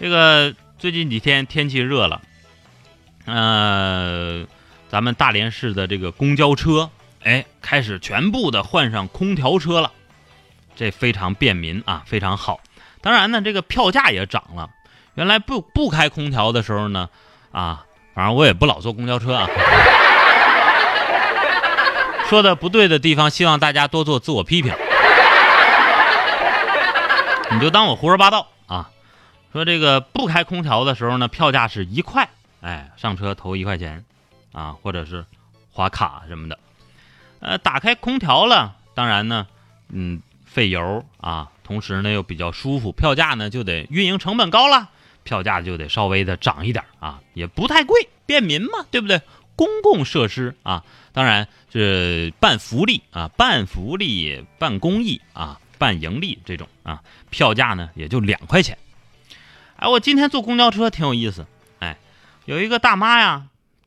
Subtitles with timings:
[0.00, 2.20] 这个最近几天天气热了，
[3.26, 4.46] 呃，
[4.88, 6.88] 咱们大连市的这个公交车，
[7.24, 9.90] 哎，开始全部的换上空调车了，
[10.76, 12.60] 这非常便民啊，非常好。
[13.00, 14.70] 当然呢，这个票价也涨了。
[15.14, 17.08] 原来不不开空调的时候呢，
[17.50, 17.84] 啊，
[18.14, 19.48] 反正我也不老坐公交车啊。
[22.28, 24.72] 说的不对的地方，希望大家多做自我批评。
[27.50, 28.90] 你就当我胡说八道啊。
[29.52, 32.28] 说这个不开空调的时候呢，票价是一块，
[32.60, 34.04] 哎，上车投一块钱，
[34.52, 35.24] 啊，或者是
[35.72, 36.58] 划卡什么的。
[37.40, 39.46] 呃，打开空调了，当然呢，
[39.90, 44.90] 嗯，费油啊，同时呢又比较舒服，票价呢就得运营成本高了。
[45.24, 49.20] 票价就得稍微的涨一点啊，也不太贵，便民嘛，对不对？
[49.56, 58.78] 公共设施啊，当然是办福利啊，办福利、办公益啊、办盈利这种啊，票价呢也就两块钱。
[59.78, 61.46] 哎，我今天坐公交车挺有意思，
[61.78, 61.98] 哎，
[62.46, 63.46] 有一个大妈呀，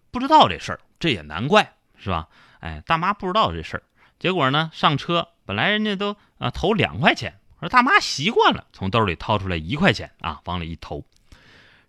[0.09, 2.29] 不知道这事儿，这也难怪是吧？
[2.61, 3.83] 哎，大妈不知道这事儿，
[4.17, 11.03] 结果呢上车，本来人家都啊投两块钱，说大妈习惯了，从兜里掏出来一块钱啊，往里一投。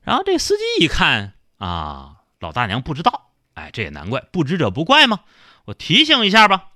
[0.03, 5.21] 然后这司机一看啊，老大娘不知道，哎，这也难怪，不知者不怪嘛。
[5.67, 6.71] 我提醒一下吧。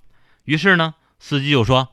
[0.45, 1.89] 于是呢，司机就说：“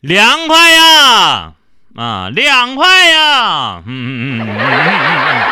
[0.00, 1.56] 两块呀，
[1.96, 5.42] 啊，两块呀。”嗯嗯嗯嗯嗯嗯。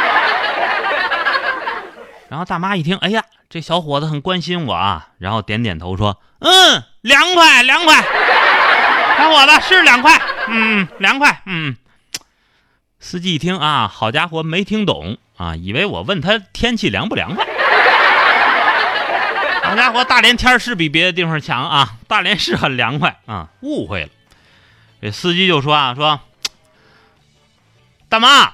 [2.29, 8.03] 然后大妈一听，哎呀，这小伙子很关心我啊，然后点点头说：“嗯，两块，两块。
[9.19, 11.77] 小伙子是两块，嗯，两块，嗯。”
[12.99, 17.45] 司机一听啊，好家伙，没听懂啊，以为我问他天气凉不凉快。
[19.65, 24.09] 好家伙，大连天是比别的地方强啊，大连是很凉快啊，误会了。
[25.03, 26.21] 这司机就说啊，说
[28.13, 28.53] 大妈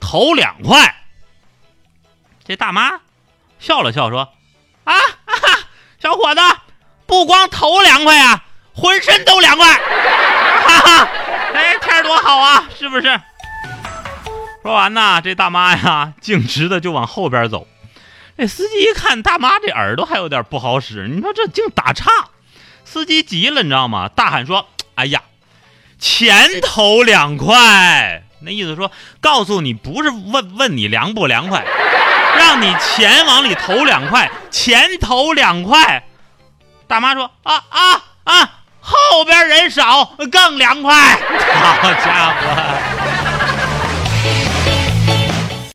[0.00, 0.96] 头两块。
[2.44, 2.98] 这大妈
[3.60, 4.32] 笑了笑说
[4.82, 4.92] 啊，
[6.02, 6.40] 小伙子
[7.06, 8.42] 不光头凉快啊，
[8.74, 9.72] 浑身都凉快。
[9.72, 11.08] 哈哈，
[11.54, 13.20] 哎，天多好啊，是不是？
[14.64, 17.68] 说完呢，这大妈呀，径直的就往后边走。
[18.36, 22.10] 这司机一看，大妈这耳朵还有点不好使，你说这净打岔。
[22.84, 24.08] 司机急了，你知道吗？
[24.08, 25.22] 大喊说：“哎呀，
[26.00, 28.90] 前头两块！”那意思说，
[29.20, 31.64] 告诉你不是问问你凉不凉快，
[32.38, 36.04] 让你钱往里投两块，钱投两块。
[36.86, 40.94] 大妈说：“啊啊啊，后边人少更凉快。
[41.58, 43.15] ”好家伙！